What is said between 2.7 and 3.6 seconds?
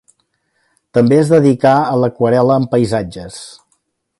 paisatges.